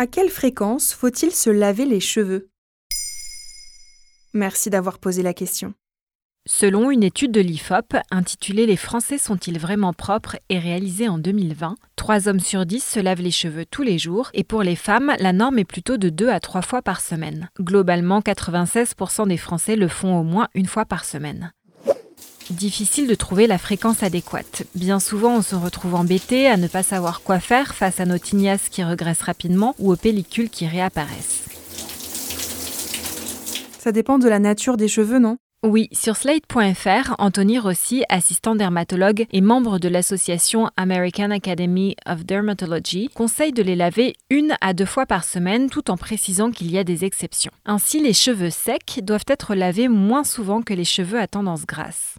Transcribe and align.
À 0.00 0.06
quelle 0.06 0.30
fréquence 0.30 0.92
faut-il 0.92 1.32
se 1.32 1.50
laver 1.50 1.84
les 1.84 1.98
cheveux? 1.98 2.50
Merci 4.32 4.70
d'avoir 4.70 5.00
posé 5.00 5.24
la 5.24 5.34
question. 5.34 5.74
Selon 6.46 6.92
une 6.92 7.02
étude 7.02 7.32
de 7.32 7.40
l'IFOP 7.40 7.96
intitulée 8.12 8.66
Les 8.66 8.76
Français 8.76 9.18
sont-ils 9.18 9.58
vraiment 9.58 9.92
propres 9.92 10.36
et 10.50 10.60
réalisée 10.60 11.08
en 11.08 11.18
2020, 11.18 11.74
3 11.96 12.28
hommes 12.28 12.38
sur 12.38 12.64
10 12.64 12.78
se 12.78 13.00
lavent 13.00 13.22
les 13.22 13.32
cheveux 13.32 13.66
tous 13.66 13.82
les 13.82 13.98
jours 13.98 14.30
et 14.34 14.44
pour 14.44 14.62
les 14.62 14.76
femmes, 14.76 15.12
la 15.18 15.32
norme 15.32 15.58
est 15.58 15.64
plutôt 15.64 15.96
de 15.96 16.10
2 16.10 16.28
à 16.28 16.38
3 16.38 16.62
fois 16.62 16.80
par 16.80 17.00
semaine. 17.00 17.50
Globalement, 17.58 18.20
96% 18.20 19.26
des 19.26 19.36
Français 19.36 19.74
le 19.74 19.88
font 19.88 20.16
au 20.16 20.22
moins 20.22 20.46
une 20.54 20.66
fois 20.66 20.84
par 20.84 21.04
semaine. 21.04 21.52
Difficile 22.50 23.06
de 23.06 23.14
trouver 23.14 23.46
la 23.46 23.58
fréquence 23.58 24.02
adéquate. 24.02 24.62
Bien 24.74 25.00
souvent, 25.00 25.36
on 25.36 25.42
se 25.42 25.54
retrouve 25.54 25.94
embêté 25.94 26.46
à 26.46 26.56
ne 26.56 26.66
pas 26.66 26.82
savoir 26.82 27.20
quoi 27.20 27.40
faire 27.40 27.74
face 27.74 28.00
à 28.00 28.06
nos 28.06 28.16
tignasses 28.16 28.70
qui 28.70 28.82
regressent 28.82 29.22
rapidement 29.22 29.74
ou 29.78 29.92
aux 29.92 29.96
pellicules 29.96 30.48
qui 30.48 30.66
réapparaissent. 30.66 31.44
Ça 33.78 33.92
dépend 33.92 34.18
de 34.18 34.28
la 34.28 34.38
nature 34.38 34.78
des 34.78 34.88
cheveux, 34.88 35.18
non? 35.18 35.36
Oui, 35.62 35.88
sur 35.92 36.16
slate.fr, 36.16 37.16
Anthony 37.18 37.58
Rossi, 37.58 38.04
assistant 38.08 38.54
dermatologue 38.54 39.26
et 39.30 39.40
membre 39.40 39.78
de 39.78 39.88
l'association 39.88 40.70
American 40.76 41.30
Academy 41.30 41.96
of 42.06 42.24
Dermatology, 42.24 43.10
conseille 43.12 43.52
de 43.52 43.62
les 43.62 43.76
laver 43.76 44.14
une 44.30 44.56
à 44.60 44.72
deux 44.72 44.86
fois 44.86 45.04
par 45.04 45.24
semaine 45.24 45.68
tout 45.68 45.90
en 45.90 45.96
précisant 45.96 46.50
qu'il 46.50 46.70
y 46.70 46.78
a 46.78 46.84
des 46.84 47.04
exceptions. 47.04 47.52
Ainsi, 47.66 48.00
les 48.00 48.14
cheveux 48.14 48.50
secs 48.50 49.00
doivent 49.02 49.24
être 49.26 49.54
lavés 49.54 49.88
moins 49.88 50.24
souvent 50.24 50.62
que 50.62 50.74
les 50.74 50.84
cheveux 50.84 51.18
à 51.18 51.26
tendance 51.26 51.66
grasse. 51.66 52.14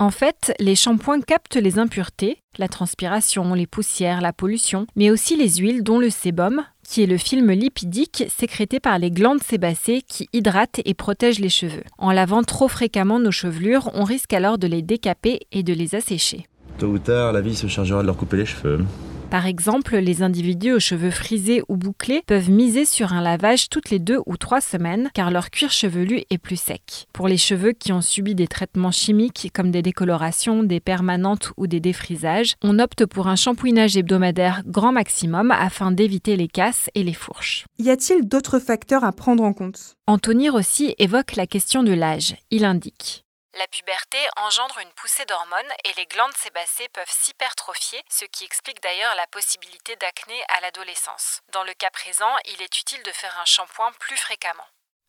En 0.00 0.10
fait, 0.10 0.54
les 0.58 0.76
shampoings 0.76 1.20
captent 1.20 1.56
les 1.56 1.78
impuretés, 1.78 2.38
la 2.56 2.68
transpiration, 2.68 3.52
les 3.52 3.66
poussières, 3.66 4.22
la 4.22 4.32
pollution, 4.32 4.86
mais 4.96 5.10
aussi 5.10 5.36
les 5.36 5.56
huiles 5.56 5.82
dont 5.82 5.98
le 5.98 6.08
sébum, 6.08 6.62
qui 6.88 7.02
est 7.02 7.06
le 7.06 7.18
film 7.18 7.50
lipidique 7.50 8.24
sécrété 8.34 8.80
par 8.80 8.98
les 8.98 9.10
glandes 9.10 9.42
sébacées 9.42 10.00
qui 10.08 10.30
hydratent 10.32 10.80
et 10.86 10.94
protègent 10.94 11.38
les 11.38 11.50
cheveux. 11.50 11.84
En 11.98 12.12
lavant 12.12 12.42
trop 12.42 12.66
fréquemment 12.66 13.20
nos 13.20 13.30
chevelures, 13.30 13.90
on 13.92 14.04
risque 14.04 14.32
alors 14.32 14.56
de 14.56 14.66
les 14.66 14.80
décaper 14.80 15.40
et 15.52 15.62
de 15.62 15.74
les 15.74 15.94
assécher. 15.94 16.46
Tôt 16.78 16.86
ou 16.86 16.98
tard, 16.98 17.34
la 17.34 17.42
vie 17.42 17.54
se 17.54 17.66
chargera 17.66 18.00
de 18.00 18.06
leur 18.06 18.16
couper 18.16 18.38
les 18.38 18.46
cheveux. 18.46 18.82
Par 19.30 19.46
exemple, 19.46 19.96
les 19.96 20.22
individus 20.22 20.72
aux 20.72 20.80
cheveux 20.80 21.12
frisés 21.12 21.62
ou 21.68 21.76
bouclés 21.76 22.22
peuvent 22.26 22.50
miser 22.50 22.84
sur 22.84 23.12
un 23.12 23.22
lavage 23.22 23.68
toutes 23.68 23.90
les 23.90 24.00
deux 24.00 24.18
ou 24.26 24.36
trois 24.36 24.60
semaines 24.60 25.08
car 25.14 25.30
leur 25.30 25.50
cuir 25.50 25.70
chevelu 25.70 26.24
est 26.30 26.38
plus 26.38 26.60
sec. 26.60 27.06
Pour 27.12 27.28
les 27.28 27.36
cheveux 27.36 27.70
qui 27.70 27.92
ont 27.92 28.00
subi 28.00 28.34
des 28.34 28.48
traitements 28.48 28.90
chimiques 28.90 29.52
comme 29.54 29.70
des 29.70 29.82
décolorations, 29.82 30.64
des 30.64 30.80
permanentes 30.80 31.52
ou 31.56 31.68
des 31.68 31.78
défrisages, 31.78 32.56
on 32.64 32.80
opte 32.80 33.06
pour 33.06 33.28
un 33.28 33.36
shampouinage 33.36 33.96
hebdomadaire 33.96 34.62
grand 34.66 34.90
maximum 34.90 35.52
afin 35.52 35.92
d'éviter 35.92 36.36
les 36.36 36.48
casses 36.48 36.90
et 36.96 37.04
les 37.04 37.14
fourches. 37.14 37.66
Y 37.78 37.90
a-t-il 37.90 38.26
d'autres 38.26 38.58
facteurs 38.58 39.04
à 39.04 39.12
prendre 39.12 39.44
en 39.44 39.52
compte? 39.52 39.94
Anthony 40.08 40.48
Rossi 40.48 40.96
évoque 40.98 41.36
la 41.36 41.46
question 41.46 41.84
de 41.84 41.92
l'âge. 41.92 42.34
Il 42.50 42.64
indique 42.64 43.24
la 43.58 43.66
puberté 43.66 44.16
engendre 44.36 44.78
une 44.80 44.92
poussée 44.94 45.24
d'hormones 45.26 45.74
et 45.84 45.92
les 45.98 46.06
glandes 46.06 46.36
sébacées 46.36 46.88
peuvent 46.94 47.10
s'hypertrophier, 47.10 47.98
ce 48.08 48.24
qui 48.24 48.44
explique 48.44 48.82
d'ailleurs 48.82 49.14
la 49.16 49.26
possibilité 49.26 49.96
d'acné 49.96 50.38
à 50.48 50.60
l'adolescence. 50.60 51.42
Dans 51.52 51.64
le 51.64 51.74
cas 51.74 51.90
présent, 51.90 52.30
il 52.46 52.62
est 52.62 52.80
utile 52.80 53.02
de 53.04 53.10
faire 53.10 53.36
un 53.42 53.44
shampoing 53.44 53.92
plus 53.98 54.16
fréquemment. 54.16 54.64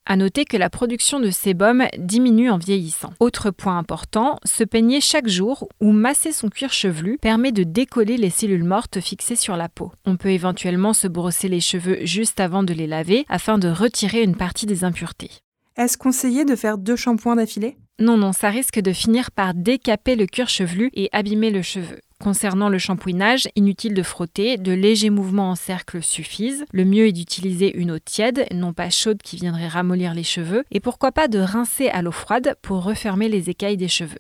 À 0.08 0.16
noter 0.16 0.46
que 0.46 0.58
la 0.58 0.72
production 0.72 1.20
de 1.20 1.30
sébum 1.30 1.88
diminue 1.96 2.50
en 2.50 2.58
vieillissant. 2.58 3.14
Autre 3.20 3.52
point 3.52 3.78
important, 3.78 4.40
se 4.44 4.64
peigner 4.64 5.00
chaque 5.00 5.28
jour 5.28 5.70
ou 5.80 5.92
masser 5.92 6.34
son 6.34 6.50
cuir 6.50 6.74
chevelu 6.74 7.20
permet 7.20 7.52
de 7.52 7.64
décoller 7.64 8.18
les 8.18 8.32
cellules 8.32 8.64
mortes 8.64 9.00
fixées 9.00 9.36
sur 9.36 9.56
la 9.56 9.70
peau. 9.70 9.92
On 10.06 10.18
peut 10.18 10.32
éventuellement 10.32 10.94
se 10.94 11.08
brosser 11.08 11.48
les 11.48 11.62
cheveux 11.62 12.00
juste 12.06 12.40
avant 12.40 12.64
de 12.64 12.74
les 12.74 12.88
laver 12.88 13.26
afin 13.30 13.60
de 13.60 13.70
retirer 13.70 14.24
une 14.24 14.36
partie 14.36 14.66
des 14.66 14.84
impuretés. 14.84 15.32
Est-ce 15.78 15.98
conseillé 15.98 16.46
de 16.46 16.56
faire 16.56 16.78
deux 16.78 16.96
shampoings 16.96 17.38
d'affilée? 17.38 17.78
Non, 18.00 18.18
non, 18.18 18.34
ça 18.34 18.50
risque 18.50 18.80
de 18.80 18.94
finir 18.94 19.32
par 19.32 19.54
décaper 19.54 20.16
le 20.16 20.26
cuir 20.26 20.50
chevelu 20.50 20.90
et 20.94 21.10
abîmer 21.12 21.52
le 21.52 21.62
cheveu. 21.62 22.00
Concernant 22.20 22.70
le 22.70 22.78
shampouinage, 22.78 23.48
inutile 23.56 23.94
de 23.94 24.04
frotter, 24.04 24.58
de 24.58 24.72
légers 24.72 25.10
mouvements 25.10 25.52
en 25.52 25.56
cercle 25.56 26.04
suffisent. 26.04 26.66
Le 26.72 26.86
mieux 26.86 27.08
est 27.08 27.12
d'utiliser 27.14 27.76
une 27.76 27.92
eau 27.92 28.00
tiède, 28.00 28.46
non 28.54 28.74
pas 28.74 28.90
chaude 28.90 29.22
qui 29.24 29.38
viendrait 29.38 29.68
ramollir 29.68 30.14
les 30.14 30.24
cheveux, 30.24 30.64
et 30.72 30.80
pourquoi 30.80 31.12
pas 31.12 31.28
de 31.28 31.40
rincer 31.40 31.90
à 31.90 32.02
l'eau 32.02 32.12
froide 32.12 32.56
pour 32.62 32.84
refermer 32.84 33.30
les 33.30 33.50
écailles 33.50 33.78
des 33.78 33.88
cheveux. 33.88 34.20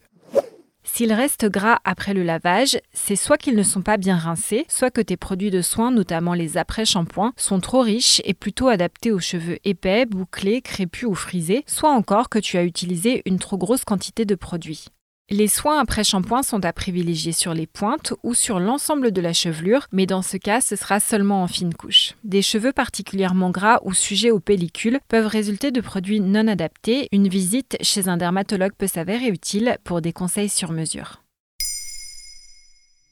S'ils 0.93 1.13
restent 1.13 1.45
gras 1.45 1.79
après 1.85 2.13
le 2.13 2.21
lavage, 2.21 2.77
c'est 2.91 3.15
soit 3.15 3.37
qu'ils 3.37 3.55
ne 3.55 3.63
sont 3.63 3.81
pas 3.81 3.95
bien 3.95 4.17
rincés, 4.17 4.65
soit 4.67 4.91
que 4.91 4.99
tes 4.99 5.15
produits 5.15 5.49
de 5.49 5.61
soins, 5.61 5.89
notamment 5.89 6.33
les 6.33 6.57
après-shampoings, 6.57 7.31
sont 7.37 7.61
trop 7.61 7.79
riches 7.79 8.21
et 8.25 8.33
plutôt 8.33 8.67
adaptés 8.67 9.13
aux 9.13 9.19
cheveux 9.19 9.57
épais, 9.63 10.05
bouclés, 10.05 10.61
crépus 10.61 11.07
ou 11.07 11.15
frisés, 11.15 11.63
soit 11.65 11.91
encore 11.91 12.27
que 12.27 12.39
tu 12.39 12.57
as 12.57 12.65
utilisé 12.65 13.21
une 13.25 13.39
trop 13.39 13.57
grosse 13.57 13.85
quantité 13.85 14.25
de 14.25 14.35
produits. 14.35 14.87
Les 15.33 15.47
soins 15.47 15.79
après 15.79 16.03
shampoing 16.03 16.43
sont 16.43 16.65
à 16.65 16.73
privilégier 16.73 17.31
sur 17.31 17.53
les 17.53 17.65
pointes 17.65 18.13
ou 18.21 18.33
sur 18.33 18.59
l'ensemble 18.59 19.13
de 19.13 19.21
la 19.21 19.31
chevelure, 19.31 19.87
mais 19.93 20.05
dans 20.05 20.21
ce 20.21 20.35
cas, 20.35 20.59
ce 20.59 20.75
sera 20.75 20.99
seulement 20.99 21.41
en 21.41 21.47
fine 21.47 21.73
couche. 21.73 22.15
Des 22.25 22.41
cheveux 22.41 22.73
particulièrement 22.73 23.49
gras 23.49 23.79
ou 23.85 23.93
sujets 23.93 24.31
aux 24.31 24.41
pellicules 24.41 24.99
peuvent 25.07 25.27
résulter 25.27 25.71
de 25.71 25.79
produits 25.79 26.19
non 26.19 26.49
adaptés. 26.49 27.07
Une 27.13 27.29
visite 27.29 27.77
chez 27.79 28.09
un 28.09 28.17
dermatologue 28.17 28.73
peut 28.77 28.87
s'avérer 28.87 29.27
utile 29.27 29.77
pour 29.85 30.01
des 30.01 30.11
conseils 30.11 30.49
sur 30.49 30.73
mesure. 30.73 31.23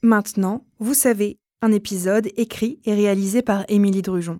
Maintenant, 0.04 0.66
vous 0.80 0.96
savez, 0.96 1.40
un 1.62 1.72
épisode 1.72 2.28
écrit 2.36 2.82
et 2.84 2.96
réalisé 2.96 3.42
par 3.42 3.64
Émilie 3.70 4.02
Drujon. 4.02 4.40